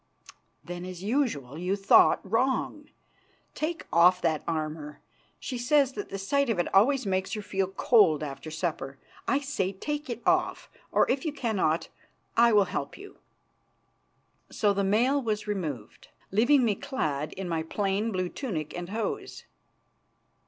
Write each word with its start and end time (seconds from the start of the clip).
"Then, 0.63 0.83
as 0.83 1.03
usual, 1.03 1.59
you 1.59 1.75
thought 1.75 2.21
wrong. 2.23 2.89
Take 3.53 3.85
off 3.93 4.19
that 4.23 4.43
armour; 4.47 4.99
she 5.39 5.59
says 5.59 5.93
that 5.93 6.09
the 6.09 6.17
sight 6.17 6.49
of 6.49 6.57
it 6.57 6.73
always 6.73 7.05
makes 7.05 7.33
her 7.33 7.41
feel 7.43 7.67
cold 7.67 8.23
after 8.23 8.49
supper. 8.49 8.97
I 9.27 9.37
say 9.41 9.71
take 9.73 10.09
it 10.09 10.23
off; 10.25 10.71
or 10.91 11.07
if 11.07 11.23
you 11.23 11.31
cannot, 11.31 11.89
I 12.35 12.51
will 12.51 12.63
help 12.65 12.97
you." 12.97 13.19
So 14.49 14.73
the 14.73 14.83
mail 14.83 15.21
was 15.21 15.45
removed, 15.45 16.07
leaving 16.31 16.65
me 16.65 16.73
clad 16.73 17.33
in 17.33 17.47
my 17.47 17.61
plain 17.61 18.11
blue 18.11 18.27
tunic 18.29 18.75
and 18.75 18.89
hose. 18.89 19.43